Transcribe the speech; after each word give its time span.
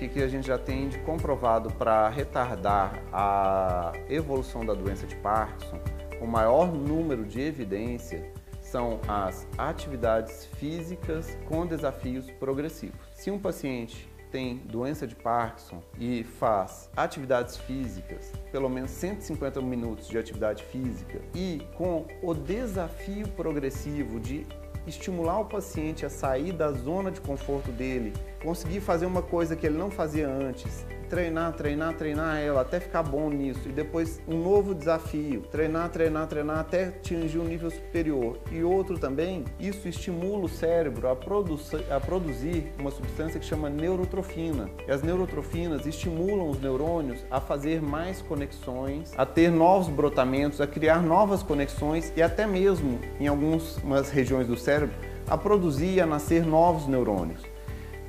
que, 0.00 0.08
que 0.08 0.22
a 0.22 0.28
gente 0.28 0.46
já 0.46 0.56
tem 0.56 0.88
de 0.88 0.98
comprovado 1.00 1.70
para 1.74 2.08
retardar 2.08 3.02
a 3.12 3.92
evolução 4.08 4.64
da 4.64 4.72
doença 4.72 5.06
de 5.06 5.14
Parkinson, 5.16 5.78
o 6.22 6.26
maior 6.26 6.72
número 6.72 7.26
de 7.26 7.38
evidência 7.38 8.32
são 8.62 8.98
as 9.06 9.46
atividades 9.58 10.46
físicas 10.56 11.36
com 11.46 11.66
desafios 11.66 12.30
progressivos. 12.30 12.98
Se 13.14 13.30
um 13.30 13.38
paciente 13.38 14.08
tem 14.32 14.56
doença 14.58 15.06
de 15.06 15.14
Parkinson 15.14 15.82
e 15.98 16.24
faz 16.24 16.88
atividades 16.96 17.58
físicas, 17.58 18.32
pelo 18.50 18.70
menos 18.70 18.90
150 18.92 19.60
minutos 19.60 20.08
de 20.08 20.16
atividade 20.16 20.62
física, 20.64 21.20
e 21.34 21.60
com 21.76 22.06
o 22.22 22.32
desafio 22.32 23.28
progressivo 23.28 24.18
de 24.18 24.46
estimular 24.86 25.40
o 25.40 25.44
paciente 25.44 26.06
a 26.06 26.08
sair 26.08 26.52
da 26.52 26.72
zona 26.72 27.10
de 27.10 27.20
conforto 27.20 27.70
dele, 27.70 28.14
conseguir 28.42 28.80
fazer 28.80 29.06
uma 29.06 29.22
coisa 29.22 29.54
que 29.54 29.66
ele 29.66 29.76
não 29.76 29.90
fazia 29.90 30.28
antes, 30.28 30.86
treinar, 31.10 31.52
treinar, 31.52 31.94
treinar 31.94 32.38
ela 32.38 32.60
até 32.60 32.78
ficar 32.78 33.02
bom 33.02 33.28
nisso 33.28 33.68
e 33.68 33.72
depois 33.72 34.22
um 34.28 34.38
novo 34.38 34.74
desafio, 34.74 35.42
treinar, 35.50 35.90
treinar, 35.90 36.28
treinar 36.28 36.60
até 36.60 36.84
atingir 36.84 37.38
um 37.38 37.44
nível 37.44 37.70
superior. 37.70 38.38
E 38.50 38.62
outro 38.62 38.96
também, 38.96 39.44
isso 39.58 39.88
estimula 39.88 40.44
o 40.44 40.48
cérebro 40.48 41.08
a, 41.08 41.16
produ 41.16 41.58
a 41.90 41.98
produzir 41.98 42.72
uma 42.78 42.92
substância 42.92 43.40
que 43.40 43.44
chama 43.44 43.68
neurotrofina. 43.68 44.70
E 44.86 44.92
as 44.92 45.02
neurotrofinas 45.02 45.84
estimulam 45.84 46.48
os 46.48 46.60
neurônios 46.60 47.24
a 47.30 47.40
fazer 47.40 47.82
mais 47.82 48.22
conexões, 48.22 49.12
a 49.16 49.26
ter 49.26 49.50
novos 49.50 49.88
brotamentos, 49.88 50.60
a 50.60 50.66
criar 50.66 51.02
novas 51.02 51.42
conexões 51.42 52.12
e 52.16 52.22
até 52.22 52.46
mesmo 52.46 53.00
em 53.18 53.26
algumas 53.26 54.10
regiões 54.10 54.46
do 54.46 54.56
cérebro 54.56 54.94
a 55.26 55.38
produzir 55.38 55.94
e 55.94 56.00
a 56.00 56.06
nascer 56.06 56.44
novos 56.44 56.88
neurônios. 56.88 57.49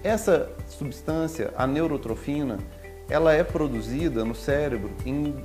Essa 0.04 0.50
substância, 0.68 1.54
a 1.56 1.68
neurotrofina, 1.68 2.58
ela 3.10 3.34
é 3.34 3.44
produzida 3.44 4.26
no 4.26 4.34
cérebro 4.34 4.92
em 5.06 5.36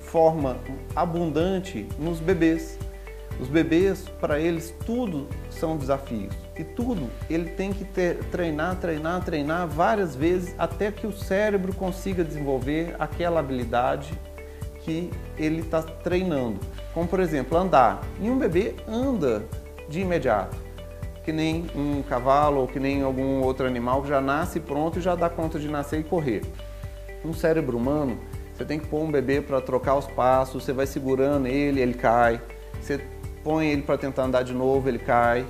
forma 0.00 0.56
abundante 0.94 1.86
nos 1.98 2.20
bebês. 2.20 2.78
Os 3.40 3.48
bebês, 3.48 4.08
para 4.20 4.38
eles, 4.38 4.74
tudo 4.86 5.26
são 5.50 5.76
desafios. 5.76 6.34
E 6.56 6.62
tudo 6.62 7.10
ele 7.28 7.50
tem 7.50 7.72
que 7.72 7.84
ter, 7.84 8.18
treinar, 8.30 8.76
treinar, 8.76 9.24
treinar 9.24 9.66
várias 9.66 10.14
vezes 10.14 10.54
até 10.58 10.92
que 10.92 11.06
o 11.06 11.12
cérebro 11.12 11.74
consiga 11.74 12.22
desenvolver 12.22 12.94
aquela 12.98 13.40
habilidade 13.40 14.12
que 14.80 15.10
ele 15.38 15.60
está 15.60 15.82
treinando. 15.82 16.60
Como, 16.92 17.08
por 17.08 17.20
exemplo, 17.20 17.56
andar. 17.56 18.02
E 18.20 18.28
um 18.28 18.38
bebê 18.38 18.74
anda 18.86 19.44
de 19.88 20.00
imediato, 20.00 20.56
que 21.24 21.32
nem 21.32 21.66
um 21.74 22.02
cavalo 22.02 22.60
ou 22.60 22.66
que 22.66 22.80
nem 22.80 23.02
algum 23.02 23.42
outro 23.42 23.66
animal 23.66 24.02
que 24.02 24.08
já 24.08 24.20
nasce 24.20 24.58
pronto 24.58 24.98
e 24.98 25.02
já 25.02 25.14
dá 25.14 25.30
conta 25.30 25.58
de 25.58 25.68
nascer 25.68 26.00
e 26.00 26.02
correr. 26.02 26.42
Um 27.24 27.32
cérebro 27.32 27.76
humano, 27.76 28.18
você 28.54 28.64
tem 28.64 28.78
que 28.78 28.86
pôr 28.86 29.02
um 29.02 29.10
bebê 29.10 29.40
para 29.40 29.60
trocar 29.60 29.96
os 29.96 30.06
passos, 30.06 30.64
você 30.64 30.72
vai 30.72 30.86
segurando 30.86 31.46
ele, 31.46 31.80
ele 31.80 31.94
cai. 31.94 32.40
Você 32.80 33.00
põe 33.44 33.68
ele 33.68 33.82
para 33.82 33.96
tentar 33.96 34.24
andar 34.24 34.42
de 34.42 34.52
novo, 34.52 34.88
ele 34.88 34.98
cai. 34.98 35.46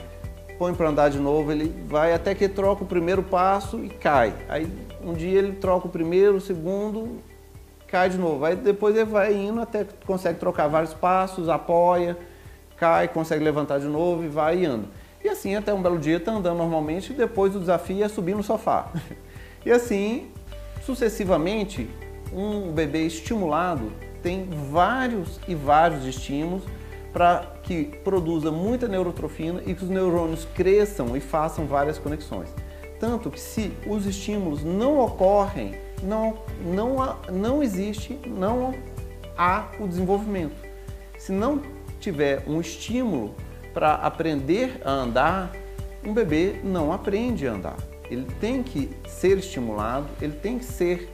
Põe 0.58 0.74
para 0.74 0.88
andar 0.88 1.08
de 1.08 1.18
novo, 1.18 1.50
ele 1.50 1.74
vai 1.86 2.12
até 2.12 2.34
que 2.34 2.48
troca 2.48 2.84
o 2.84 2.86
primeiro 2.86 3.22
passo 3.22 3.82
e 3.82 3.88
cai. 3.88 4.34
Aí 4.48 4.70
um 5.02 5.14
dia 5.14 5.38
ele 5.38 5.52
troca 5.52 5.86
o 5.86 5.90
primeiro, 5.90 6.36
o 6.36 6.40
segundo, 6.40 7.18
cai 7.88 8.10
de 8.10 8.18
novo. 8.18 8.44
Aí 8.44 8.54
depois 8.54 8.94
ele 8.94 9.06
vai 9.06 9.34
indo 9.34 9.60
até 9.60 9.84
que 9.84 10.06
consegue 10.06 10.38
trocar 10.38 10.68
vários 10.68 10.94
passos, 10.94 11.48
apoia, 11.48 12.16
cai, 12.76 13.08
consegue 13.08 13.42
levantar 13.42 13.80
de 13.80 13.86
novo 13.86 14.24
e 14.24 14.28
vai. 14.28 14.64
E 14.64 14.66
assim 15.42 15.56
até 15.56 15.74
um 15.74 15.82
belo 15.82 15.98
dia 15.98 16.18
está 16.18 16.32
andando 16.32 16.58
normalmente 16.58 17.12
e 17.12 17.16
depois 17.16 17.56
o 17.56 17.58
desafio 17.58 18.04
é 18.04 18.08
subir 18.08 18.34
no 18.34 18.42
sofá. 18.42 18.90
E 19.64 19.70
assim 19.70 20.28
Sucessivamente, 20.84 21.88
um 22.32 22.72
bebê 22.72 23.06
estimulado 23.06 23.92
tem 24.20 24.48
vários 24.68 25.38
e 25.46 25.54
vários 25.54 26.04
estímulos 26.04 26.64
para 27.12 27.46
que 27.62 27.84
produza 28.02 28.50
muita 28.50 28.88
neurotrofina 28.88 29.62
e 29.64 29.74
que 29.74 29.84
os 29.84 29.88
neurônios 29.88 30.44
cresçam 30.56 31.16
e 31.16 31.20
façam 31.20 31.66
várias 31.66 31.98
conexões. 31.98 32.52
Tanto 32.98 33.30
que 33.30 33.38
se 33.38 33.72
os 33.86 34.06
estímulos 34.06 34.64
não 34.64 34.98
ocorrem, 34.98 35.76
não, 36.02 36.38
não, 36.64 37.16
não 37.30 37.62
existe, 37.62 38.18
não 38.26 38.74
há 39.38 39.68
o 39.78 39.86
desenvolvimento. 39.86 40.56
Se 41.16 41.30
não 41.30 41.62
tiver 42.00 42.42
um 42.48 42.60
estímulo 42.60 43.36
para 43.72 43.94
aprender 43.94 44.80
a 44.84 44.90
andar, 44.90 45.52
um 46.04 46.12
bebê 46.12 46.56
não 46.62 46.92
aprende 46.92 47.46
a 47.46 47.52
andar 47.52 47.76
ele 48.12 48.26
tem 48.38 48.62
que 48.62 48.90
ser 49.06 49.38
estimulado, 49.38 50.06
ele 50.20 50.34
tem 50.34 50.58
que 50.58 50.64
ser 50.66 51.08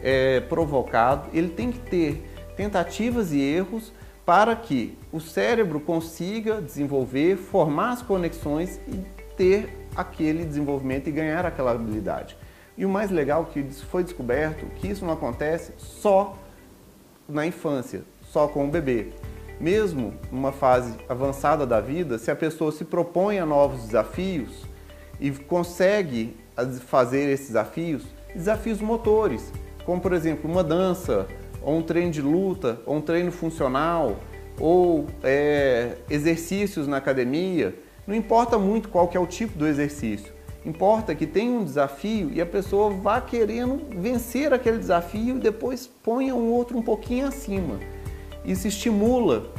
é, 0.00 0.40
provocado, 0.40 1.28
ele 1.32 1.48
tem 1.48 1.72
que 1.72 1.80
ter 1.80 2.24
tentativas 2.56 3.32
e 3.32 3.40
erros 3.40 3.92
para 4.24 4.54
que 4.54 4.96
o 5.12 5.20
cérebro 5.20 5.80
consiga 5.80 6.60
desenvolver, 6.62 7.36
formar 7.36 7.90
as 7.90 8.02
conexões 8.02 8.80
e 8.86 9.04
ter 9.36 9.68
aquele 9.96 10.44
desenvolvimento 10.44 11.08
e 11.08 11.12
ganhar 11.12 11.44
aquela 11.44 11.72
habilidade. 11.72 12.36
E 12.76 12.86
o 12.86 12.88
mais 12.88 13.10
legal 13.10 13.46
que 13.46 13.62
foi 13.90 14.04
descoberto 14.04 14.66
que 14.76 14.88
isso 14.88 15.04
não 15.04 15.12
acontece 15.12 15.72
só 15.76 16.38
na 17.28 17.46
infância, 17.46 18.02
só 18.22 18.46
com 18.46 18.66
o 18.66 18.70
bebê. 18.70 19.12
Mesmo 19.64 20.12
numa 20.30 20.52
fase 20.52 20.94
avançada 21.08 21.66
da 21.66 21.80
vida, 21.80 22.18
se 22.18 22.30
a 22.30 22.36
pessoa 22.36 22.70
se 22.70 22.84
propõe 22.84 23.38
a 23.38 23.46
novos 23.46 23.86
desafios 23.86 24.66
e 25.18 25.30
consegue 25.30 26.36
fazer 26.86 27.30
esses 27.30 27.46
desafios, 27.46 28.02
desafios 28.34 28.82
motores, 28.82 29.50
como 29.86 30.02
por 30.02 30.12
exemplo 30.12 30.50
uma 30.50 30.62
dança, 30.62 31.26
ou 31.62 31.78
um 31.78 31.82
treino 31.82 32.10
de 32.10 32.20
luta, 32.20 32.78
ou 32.84 32.96
um 32.96 33.00
treino 33.00 33.32
funcional, 33.32 34.20
ou 34.60 35.06
é, 35.22 35.96
exercícios 36.10 36.86
na 36.86 36.98
academia. 36.98 37.74
Não 38.06 38.14
importa 38.14 38.58
muito 38.58 38.90
qual 38.90 39.08
que 39.08 39.16
é 39.16 39.20
o 39.20 39.26
tipo 39.26 39.56
do 39.56 39.66
exercício, 39.66 40.30
importa 40.62 41.14
que 41.14 41.26
tenha 41.26 41.50
um 41.50 41.64
desafio 41.64 42.30
e 42.34 42.38
a 42.38 42.44
pessoa 42.44 42.90
vá 42.90 43.18
querendo 43.18 43.80
vencer 43.98 44.52
aquele 44.52 44.76
desafio 44.76 45.38
e 45.38 45.40
depois 45.40 45.86
ponha 45.86 46.34
um 46.34 46.52
outro 46.52 46.76
um 46.76 46.82
pouquinho 46.82 47.26
acima. 47.26 47.80
Isso 48.44 48.68
estimula 48.68 49.50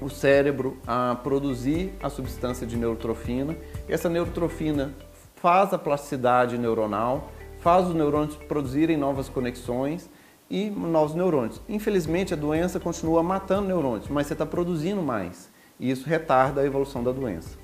o 0.00 0.08
cérebro 0.08 0.78
a 0.86 1.16
produzir 1.22 1.92
a 2.02 2.08
substância 2.08 2.66
de 2.66 2.76
neurotrofina. 2.76 3.56
E 3.88 3.92
essa 3.92 4.08
neurotrofina 4.08 4.94
faz 5.36 5.72
a 5.72 5.78
plasticidade 5.78 6.58
neuronal, 6.58 7.30
faz 7.60 7.88
os 7.88 7.94
neurônios 7.94 8.36
produzirem 8.36 8.96
novas 8.96 9.28
conexões 9.28 10.08
e 10.50 10.70
novos 10.70 11.14
neurônios. 11.14 11.60
Infelizmente, 11.68 12.34
a 12.34 12.36
doença 12.36 12.78
continua 12.78 13.22
matando 13.22 13.68
neurônios, 13.68 14.08
mas 14.08 14.26
você 14.26 14.34
está 14.34 14.46
produzindo 14.46 15.02
mais 15.02 15.50
e 15.82 15.90
isso 15.90 16.08
retarda 16.08 16.60
a 16.60 16.64
evolução 16.64 17.02
da 17.02 17.10
doença. 17.10 17.58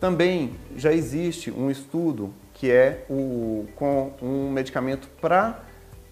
Também 0.00 0.52
já 0.76 0.92
existe 0.92 1.50
um 1.50 1.70
estudo 1.70 2.34
que 2.52 2.70
é 2.70 3.04
o, 3.08 3.66
com 3.76 4.12
um 4.20 4.50
medicamento 4.50 5.08
para 5.20 5.62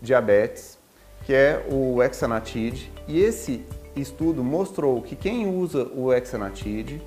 diabetes, 0.00 0.75
que 1.26 1.34
é 1.34 1.66
o 1.69 2.00
Exanatide, 2.00 2.91
e 3.09 3.20
esse 3.20 3.64
estudo 3.97 4.44
mostrou 4.44 5.03
que 5.03 5.16
quem 5.16 5.53
usa 5.53 5.91
o 5.92 6.12
Exanatide 6.12 7.03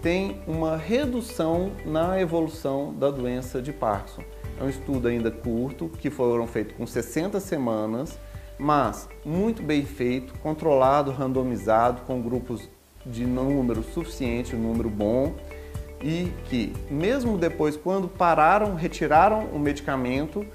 tem 0.00 0.40
uma 0.46 0.74
redução 0.74 1.72
na 1.84 2.18
evolução 2.18 2.94
da 2.94 3.10
doença 3.10 3.60
de 3.60 3.70
Parkinson. 3.70 4.22
É 4.58 4.64
um 4.64 4.70
estudo 4.70 5.06
ainda 5.06 5.30
curto, 5.30 5.90
que 6.00 6.08
foram 6.08 6.46
feitos 6.46 6.74
com 6.78 6.86
60 6.86 7.38
semanas, 7.40 8.18
mas 8.58 9.06
muito 9.22 9.62
bem 9.62 9.84
feito, 9.84 10.32
controlado, 10.38 11.10
randomizado, 11.10 12.02
com 12.02 12.22
grupos 12.22 12.70
de 13.04 13.26
número 13.26 13.82
suficiente, 13.82 14.56
um 14.56 14.60
número 14.60 14.88
bom, 14.88 15.34
e 16.02 16.32
que 16.46 16.72
mesmo 16.90 17.36
depois, 17.36 17.76
quando 17.76 18.08
pararam, 18.08 18.74
retiraram 18.74 19.44
o 19.52 19.58
medicamento, 19.58 20.46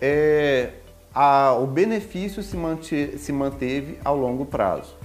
é, 0.00 0.70
a, 1.14 1.52
o 1.52 1.66
benefício 1.66 2.42
se, 2.42 3.18
se 3.18 3.32
manteve 3.32 3.98
ao 4.04 4.16
longo 4.16 4.44
prazo. 4.44 4.96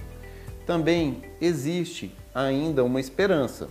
Também 0.66 1.22
existe 1.40 2.14
ainda 2.34 2.82
uma 2.84 3.00
esperança 3.00 3.68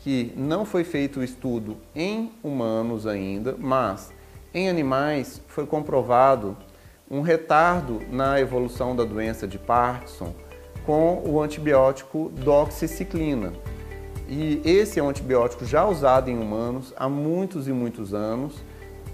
que 0.00 0.32
não 0.36 0.64
foi 0.64 0.84
feito 0.84 1.20
o 1.20 1.24
estudo 1.24 1.76
em 1.94 2.32
humanos 2.42 3.06
ainda, 3.06 3.56
mas 3.58 4.12
em 4.52 4.68
animais 4.68 5.40
foi 5.48 5.66
comprovado 5.66 6.56
um 7.10 7.20
retardo 7.20 8.00
na 8.10 8.40
evolução 8.40 8.94
da 8.94 9.04
doença 9.04 9.46
de 9.46 9.58
Parkinson 9.58 10.34
com 10.84 11.22
o 11.26 11.40
antibiótico 11.40 12.30
doxiciclina. 12.30 13.52
E 14.28 14.60
esse 14.64 14.98
é 14.98 15.02
um 15.02 15.08
antibiótico 15.08 15.64
já 15.64 15.86
usado 15.86 16.30
em 16.30 16.38
humanos 16.38 16.92
há 16.96 17.08
muitos 17.08 17.68
e 17.68 17.72
muitos 17.72 18.12
anos 18.12 18.54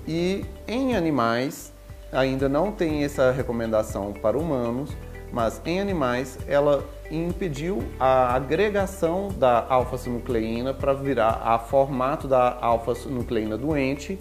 e 0.07 0.45
em 0.67 0.97
animais 0.97 1.73
ainda 2.13 2.49
não 2.49 2.71
tem 2.71 3.03
essa 3.03 3.33
recomendação 3.33 4.13
para 4.13 4.39
humanos, 4.39 4.95
mas 5.33 5.61
em 5.65 5.81
animais 5.81 6.39
ela 6.47 6.85
impediu 7.11 7.83
a 7.99 8.35
agregação 8.35 9.29
da 9.29 9.67
alfa-sinucleína 9.67 10.75
para 10.75 10.93
virar 10.93 11.41
a 11.43 11.59
formato 11.59 12.29
da 12.29 12.59
alfa-sinucleína 12.61 13.57
doente 13.57 14.19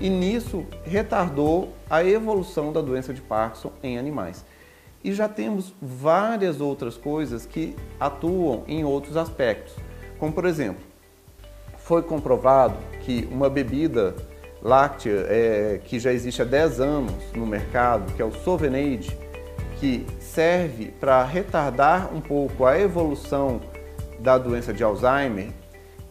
e 0.00 0.08
nisso 0.08 0.66
retardou 0.84 1.72
a 1.88 2.04
evolução 2.04 2.72
da 2.72 2.80
doença 2.80 3.14
de 3.14 3.20
Parkinson 3.20 3.72
em 3.82 3.98
animais. 3.98 4.44
E 5.02 5.12
já 5.12 5.28
temos 5.28 5.72
várias 5.80 6.60
outras 6.60 6.96
coisas 6.96 7.46
que 7.46 7.76
atuam 8.00 8.64
em 8.66 8.84
outros 8.84 9.16
aspectos, 9.16 9.74
como 10.18 10.32
por 10.32 10.44
exemplo, 10.44 10.82
foi 11.76 12.02
comprovado 12.02 12.76
que 13.00 13.28
uma 13.30 13.48
bebida 13.48 14.14
láctea 14.62 15.26
é, 15.28 15.80
que 15.84 15.98
já 15.98 16.12
existe 16.12 16.42
há 16.42 16.44
10 16.44 16.80
anos 16.80 17.14
no 17.34 17.46
mercado, 17.46 18.12
que 18.14 18.22
é 18.22 18.24
o 18.24 18.32
Soveneide, 18.32 19.16
que 19.78 20.04
serve 20.18 20.92
para 20.98 21.24
retardar 21.24 22.12
um 22.12 22.20
pouco 22.20 22.66
a 22.66 22.78
evolução 22.78 23.60
da 24.18 24.36
doença 24.36 24.72
de 24.72 24.82
Alzheimer, 24.82 25.50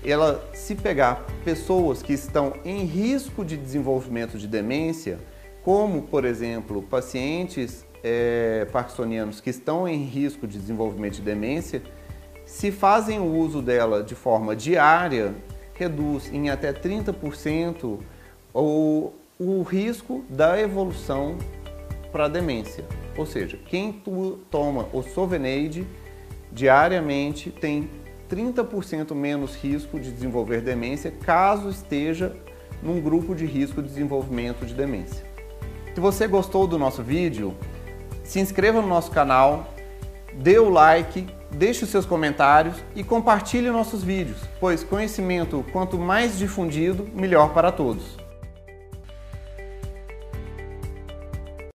ela 0.04 0.42
se 0.54 0.76
pegar 0.76 1.26
pessoas 1.44 2.02
que 2.02 2.14
estão 2.14 2.54
em 2.64 2.86
risco 2.86 3.44
de 3.44 3.58
desenvolvimento 3.58 4.38
de 4.38 4.48
demência, 4.48 5.20
como 5.64 6.04
por 6.04 6.24
exemplo 6.24 6.82
pacientes 6.82 7.86
é, 8.04 8.66
parkinsonianos 8.72 9.42
que 9.42 9.50
estão 9.50 9.88
em 9.88 10.04
risco 10.04 10.48
de 10.48 10.58
desenvolvimento 10.58 11.16
de 11.16 11.22
demência, 11.22 11.82
se 12.46 12.72
fazem 12.72 13.20
o 13.20 13.26
uso 13.26 13.62
dela 13.62 14.02
de 14.02 14.16
forma 14.16 14.56
diária, 14.56 15.36
reduz 15.74 16.32
em 16.32 16.50
até 16.50 16.72
30% 16.72 18.00
o, 18.62 19.14
o 19.40 19.62
risco 19.62 20.24
da 20.30 20.60
evolução 20.60 21.38
para 22.12 22.28
demência. 22.28 22.84
Ou 23.16 23.26
seja, 23.26 23.58
quem 23.68 23.92
tu, 23.92 24.40
toma 24.50 24.88
o 24.92 25.04
Soveneide 25.04 25.88
diariamente 26.52 27.52
tem 27.52 27.90
30% 28.30 29.14
menos 29.14 29.56
risco 29.56 30.00
de 30.00 30.12
desenvolver 30.12 30.62
demência 30.62 31.12
caso 31.12 31.70
esteja 31.70 32.36
num 32.82 33.00
grupo 33.00 33.36
de 33.36 33.46
risco 33.46 33.82
de 33.82 33.90
desenvolvimento 33.90 34.66
de 34.66 34.74
demência. 34.74 35.26
Se 35.94 36.00
você 36.00 36.28
gostou 36.28 36.68
do 36.68 36.78
nosso 36.78 37.04
vídeo, 37.04 37.56
se 38.24 38.40
inscreva 38.40 38.82
no 38.82 38.88
nosso 38.88 39.12
canal, 39.12 39.74
dê 40.34 40.60
o 40.60 40.70
like, 40.70 41.28
deixe 41.52 41.84
os 41.84 41.90
seus 41.90 42.06
comentários 42.06 42.76
e 42.96 43.04
compartilhe 43.04 43.70
nossos 43.70 44.04
vídeos, 44.04 44.40
pois 44.60 44.84
conhecimento 44.84 45.64
quanto 45.72 45.98
mais 45.98 46.38
difundido, 46.38 47.08
melhor 47.14 47.54
para 47.54 47.72
todos. 47.72 48.27